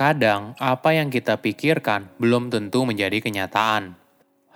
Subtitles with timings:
[0.00, 3.92] Kadang, apa yang kita pikirkan belum tentu menjadi kenyataan.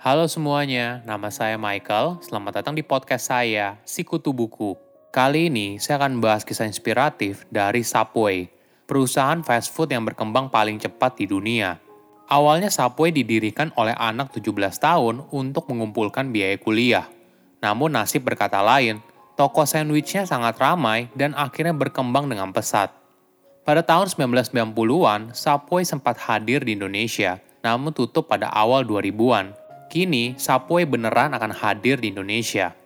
[0.01, 2.17] Halo semuanya, nama saya Michael.
[2.25, 4.73] Selamat datang di podcast saya, Sikutu Buku.
[5.13, 8.49] Kali ini, saya akan bahas kisah inspiratif dari Subway,
[8.89, 11.77] perusahaan fast food yang berkembang paling cepat di dunia.
[12.25, 14.49] Awalnya Subway didirikan oleh anak 17
[14.81, 17.05] tahun untuk mengumpulkan biaya kuliah.
[17.61, 18.97] Namun nasib berkata lain,
[19.37, 23.04] toko sandwichnya sangat ramai dan akhirnya berkembang dengan pesat.
[23.65, 29.57] Pada tahun 1990-an, Subway sempat hadir di Indonesia, namun tutup pada awal 2000-an.
[29.89, 32.77] Kini, Subway beneran akan hadir di Indonesia.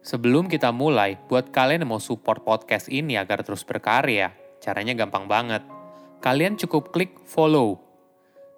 [0.00, 4.32] Sebelum kita mulai, buat kalian yang mau support podcast ini agar terus berkarya,
[4.64, 5.60] caranya gampang banget.
[6.24, 7.84] Kalian cukup klik follow.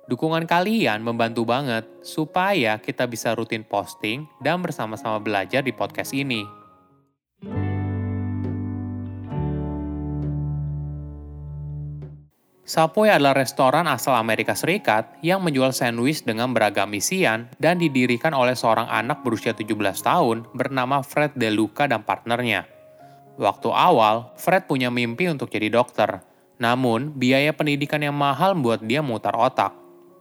[0.07, 6.47] Dukungan kalian membantu banget supaya kita bisa rutin posting dan bersama-sama belajar di podcast ini.
[12.67, 18.59] Subway adalah restoran asal Amerika Serikat yang menjual sandwich dengan beragam isian dan didirikan oleh
[18.59, 19.71] seorang anak berusia 17
[20.03, 22.67] tahun bernama Fred DeLuca dan partnernya.
[23.39, 26.27] Waktu awal, Fred punya mimpi untuk jadi dokter.
[26.59, 29.71] Namun, biaya pendidikan yang mahal membuat dia mutar otak.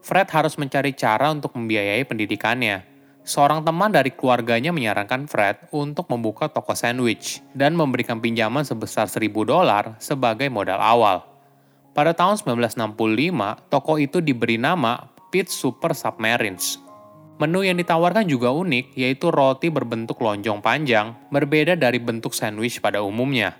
[0.05, 2.85] Fred harus mencari cara untuk membiayai pendidikannya.
[3.25, 9.34] Seorang teman dari keluarganya menyarankan Fred untuk membuka toko sandwich dan memberikan pinjaman sebesar 1000
[9.50, 11.34] dolar sebagai modal awal.
[11.95, 16.75] Pada tahun 1965, toko itu diberi nama Pit Super Submarines.
[17.39, 23.00] Menu yang ditawarkan juga unik, yaitu roti berbentuk lonjong panjang, berbeda dari bentuk sandwich pada
[23.00, 23.55] umumnya.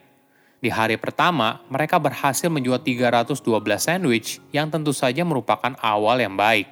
[0.60, 3.40] Di hari pertama, mereka berhasil menjual 312
[3.80, 6.68] sandwich yang tentu saja merupakan awal yang baik.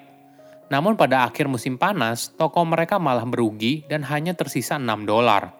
[0.67, 5.55] Namun pada akhir musim panas, toko mereka malah merugi dan hanya tersisa 6 dolar.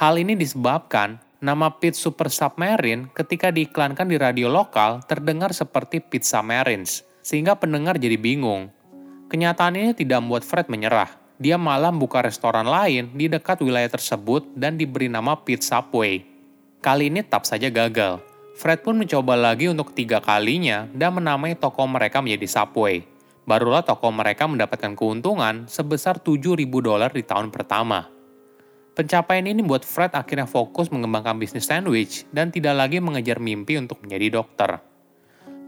[0.00, 6.38] Hal ini disebabkan Nama Pit Super Submarine ketika diiklankan di radio lokal terdengar seperti Pizza
[6.38, 8.70] Marines, sehingga pendengar jadi bingung.
[9.26, 11.10] Kenyataan ini tidak membuat Fred menyerah.
[11.42, 16.22] Dia malah membuka restoran lain di dekat wilayah tersebut dan diberi nama Pit Subway.
[16.78, 18.22] Kali ini tetap saja gagal.
[18.54, 23.02] Fred pun mencoba lagi untuk ketiga kalinya dan menamai toko mereka menjadi Subway.
[23.50, 28.11] Barulah toko mereka mendapatkan keuntungan sebesar 7.000 dolar di tahun pertama.
[28.92, 34.04] Pencapaian ini membuat Fred akhirnya fokus mengembangkan bisnis sandwich dan tidak lagi mengejar mimpi untuk
[34.04, 34.84] menjadi dokter.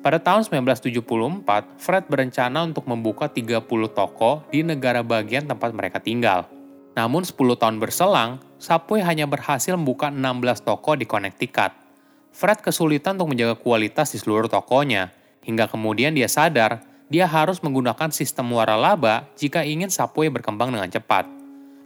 [0.05, 3.65] Pada tahun 1974, Fred berencana untuk membuka 30
[3.97, 6.45] toko di negara bagian tempat mereka tinggal.
[6.93, 11.73] Namun 10 tahun berselang, Subway hanya berhasil membuka 16 toko di Connecticut.
[12.37, 18.12] Fred kesulitan untuk menjaga kualitas di seluruh tokonya, hingga kemudian dia sadar dia harus menggunakan
[18.12, 21.44] sistem waralaba jika ingin Subway berkembang dengan cepat.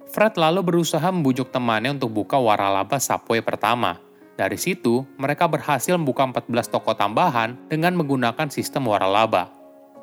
[0.09, 4.01] Fred lalu berusaha membujuk temannya untuk buka waralaba Subway pertama.
[4.41, 9.53] Dari situ, mereka berhasil membuka 14 toko tambahan dengan menggunakan sistem waralaba.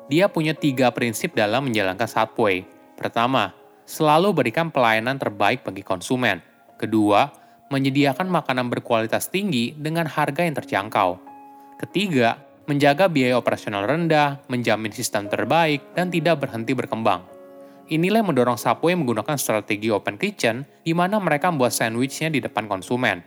[0.06, 2.62] Dia punya tiga prinsip dalam menjalankan Subway.
[2.94, 3.50] Pertama,
[3.82, 6.38] selalu berikan pelayanan terbaik bagi konsumen.
[6.78, 7.26] Kedua,
[7.74, 11.18] menyediakan makanan berkualitas tinggi dengan harga yang terjangkau.
[11.82, 12.38] Ketiga,
[12.70, 17.35] menjaga biaya operasional rendah, menjamin sistem terbaik, dan tidak berhenti berkembang.
[17.86, 22.66] Inilah yang mendorong Subway menggunakan strategi open kitchen, di mana mereka membuat sandwichnya di depan
[22.66, 23.22] konsumen.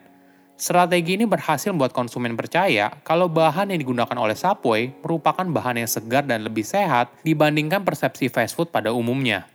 [0.59, 5.87] Strategi ini berhasil membuat konsumen percaya kalau bahan yang digunakan oleh Subway merupakan bahan yang
[5.87, 9.47] segar dan lebih sehat dibandingkan persepsi fast food pada umumnya.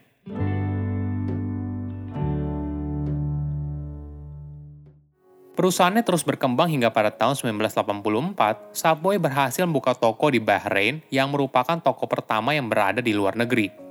[5.52, 11.76] Perusahaannya terus berkembang hingga pada tahun 1984, Subway berhasil membuka toko di Bahrain yang merupakan
[11.76, 13.83] toko pertama yang berada di luar negeri.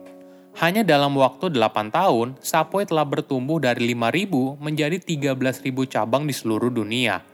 [0.53, 6.69] Hanya dalam waktu 8 tahun, Subway telah bertumbuh dari 5.000 menjadi 13.000 cabang di seluruh
[6.69, 7.25] dunia.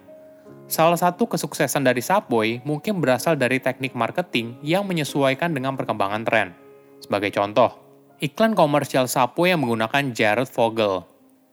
[0.72, 6.56] Salah satu kesuksesan dari Subway mungkin berasal dari teknik marketing yang menyesuaikan dengan perkembangan tren.
[7.04, 7.76] Sebagai contoh,
[8.24, 11.04] iklan komersial Subway yang menggunakan Jared Vogel.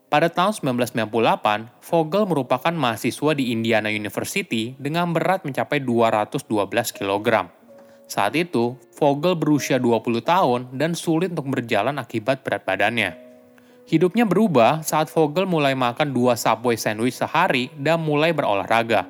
[0.07, 6.47] Pada tahun 1998, Vogel merupakan mahasiswa di Indiana University dengan berat mencapai 212
[6.95, 7.51] kg.
[8.07, 13.27] Saat itu, Vogel berusia 20 tahun dan sulit untuk berjalan akibat berat badannya.
[13.87, 19.07] Hidupnya berubah saat Vogel mulai makan dua Subway sandwich sehari dan mulai berolahraga.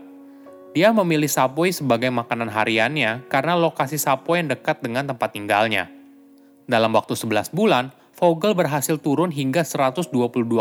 [0.73, 5.89] Dia memilih Subway sebagai makanan hariannya karena lokasi Subway yang dekat dengan tempat tinggalnya.
[6.69, 10.09] Dalam waktu 11 bulan, Vogel berhasil turun hingga 122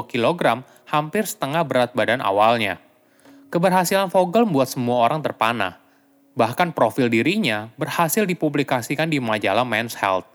[0.08, 2.80] kg, hampir setengah berat badan awalnya.
[3.48, 5.80] Keberhasilan Vogel membuat semua orang terpana.
[6.36, 10.28] Bahkan profil dirinya berhasil dipublikasikan di majalah Men's Health.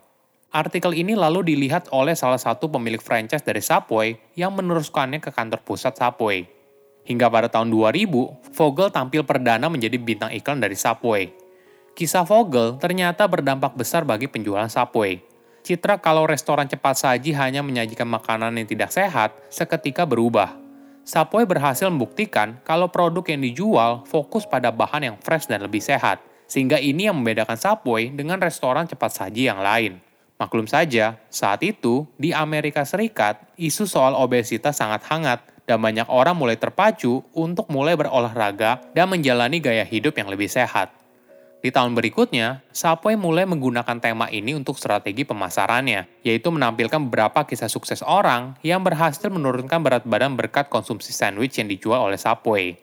[0.51, 5.61] Artikel ini lalu dilihat oleh salah satu pemilik franchise dari Subway yang meneruskannya ke kantor
[5.63, 6.49] pusat Subway.
[7.05, 11.31] Hingga pada tahun 2000, Vogel tampil perdana menjadi bintang iklan dari Subway.
[11.95, 15.31] Kisah Vogel ternyata berdampak besar bagi penjualan Subway
[15.61, 20.60] citra kalau restoran cepat saji hanya menyajikan makanan yang tidak sehat seketika berubah.
[21.11, 26.23] Subway berhasil membuktikan kalau produk yang dijual fokus pada bahan yang fresh dan lebih sehat,
[26.47, 29.99] sehingga ini yang membedakan Subway dengan restoran cepat saji yang lain.
[30.39, 36.31] Maklum saja, saat itu di Amerika Serikat, isu soal obesitas sangat hangat dan banyak orang
[36.31, 41.00] mulai terpacu untuk mulai berolahraga dan menjalani gaya hidup yang lebih sehat.
[41.61, 47.69] Di tahun berikutnya, Subway mulai menggunakan tema ini untuk strategi pemasarannya, yaitu menampilkan beberapa kisah
[47.69, 52.81] sukses orang yang berhasil menurunkan berat badan berkat konsumsi sandwich yang dijual oleh Subway.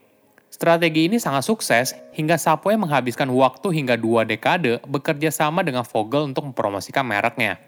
[0.49, 6.31] Strategi ini sangat sukses hingga Subway menghabiskan waktu hingga dua dekade bekerja sama dengan Vogel
[6.31, 7.59] untuk mempromosikan mereknya.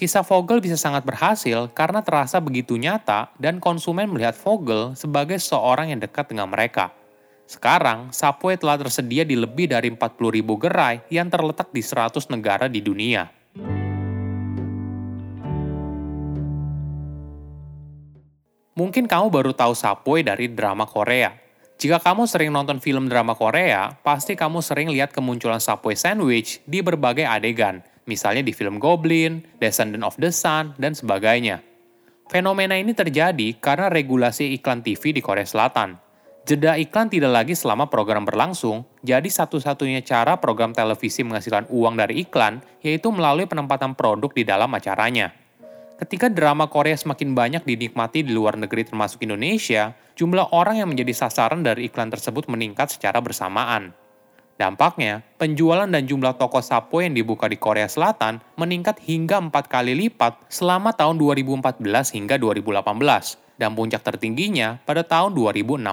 [0.00, 5.92] Kisah Vogel bisa sangat berhasil karena terasa begitu nyata dan konsumen melihat Vogel sebagai seorang
[5.92, 6.96] yang dekat dengan mereka.
[7.50, 12.78] Sekarang, Subway telah tersedia di lebih dari 40.000 gerai yang terletak di 100 negara di
[12.78, 13.26] dunia.
[18.78, 21.34] Mungkin kamu baru tahu Subway dari drama Korea.
[21.74, 26.86] Jika kamu sering nonton film drama Korea, pasti kamu sering lihat kemunculan Subway sandwich di
[26.86, 31.66] berbagai adegan, misalnya di film Goblin, Descendant of the Sun, dan sebagainya.
[32.30, 36.09] Fenomena ini terjadi karena regulasi iklan TV di Korea Selatan,
[36.48, 42.24] Jeda iklan tidak lagi selama program berlangsung, jadi satu-satunya cara program televisi menghasilkan uang dari
[42.24, 45.36] iklan yaitu melalui penempatan produk di dalam acaranya.
[46.00, 51.12] Ketika drama Korea semakin banyak dinikmati di luar negeri termasuk Indonesia, jumlah orang yang menjadi
[51.12, 53.92] sasaran dari iklan tersebut meningkat secara bersamaan.
[54.56, 59.92] Dampaknya, penjualan dan jumlah toko sapo yang dibuka di Korea Selatan meningkat hingga empat kali
[59.92, 61.80] lipat selama tahun 2014
[62.16, 62.80] hingga 2018,
[63.60, 65.84] dan puncak tertingginya pada tahun 2016.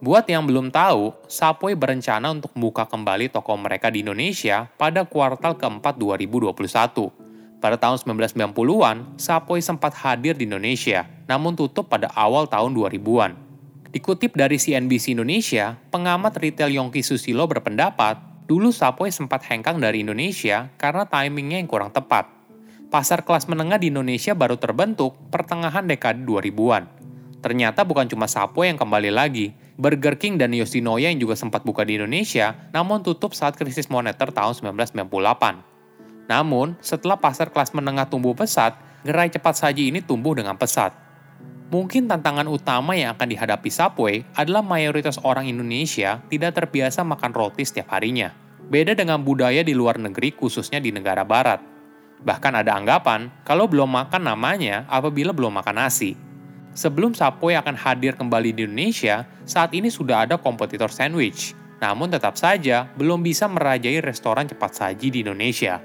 [0.00, 5.60] Buat yang belum tahu, Subway berencana untuk membuka kembali toko mereka di Indonesia pada kuartal
[5.60, 6.56] keempat 2021.
[7.60, 13.36] Pada tahun 1990-an, Subway sempat hadir di Indonesia, namun tutup pada awal tahun 2000-an.
[13.92, 18.16] Dikutip dari CNBC Indonesia, pengamat retail Yongki Susilo berpendapat,
[18.48, 22.39] dulu Subway sempat hengkang dari Indonesia karena timingnya yang kurang tepat
[22.90, 26.90] pasar kelas menengah di Indonesia baru terbentuk pertengahan dekade 2000-an.
[27.40, 31.86] Ternyata bukan cuma Sapo yang kembali lagi, Burger King dan Yoshinoya yang juga sempat buka
[31.86, 36.28] di Indonesia, namun tutup saat krisis moneter tahun 1998.
[36.28, 38.76] Namun, setelah pasar kelas menengah tumbuh pesat,
[39.06, 40.92] gerai cepat saji ini tumbuh dengan pesat.
[41.70, 47.62] Mungkin tantangan utama yang akan dihadapi Subway adalah mayoritas orang Indonesia tidak terbiasa makan roti
[47.62, 48.34] setiap harinya.
[48.66, 51.62] Beda dengan budaya di luar negeri khususnya di negara barat.
[52.20, 56.12] Bahkan ada anggapan kalau belum makan namanya apabila belum makan nasi.
[56.70, 61.56] Sebelum Subway akan hadir kembali di Indonesia, saat ini sudah ada kompetitor sandwich.
[61.80, 65.80] Namun tetap saja belum bisa merajai restoran cepat saji di Indonesia.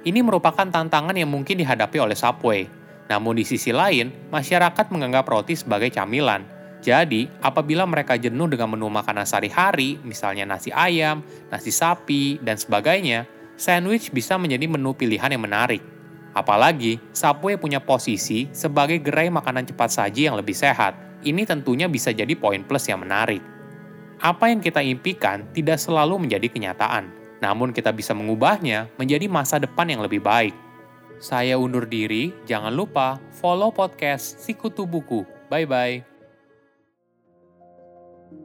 [0.00, 2.68] Ini merupakan tantangan yang mungkin dihadapi oleh Subway.
[3.10, 6.46] Namun di sisi lain, masyarakat menganggap roti sebagai camilan.
[6.80, 11.20] Jadi, apabila mereka jenuh dengan menu makanan sehari-hari, misalnya nasi ayam,
[11.52, 13.28] nasi sapi, dan sebagainya,
[13.60, 15.84] sandwich bisa menjadi menu pilihan yang menarik.
[16.32, 20.96] Apalagi, Subway punya posisi sebagai gerai makanan cepat saji yang lebih sehat.
[21.20, 23.44] Ini tentunya bisa jadi poin plus yang menarik.
[24.24, 27.12] Apa yang kita impikan tidak selalu menjadi kenyataan,
[27.44, 30.56] namun kita bisa mengubahnya menjadi masa depan yang lebih baik.
[31.20, 35.28] Saya undur diri, jangan lupa follow podcast Sikutu Buku.
[35.52, 36.09] Bye-bye.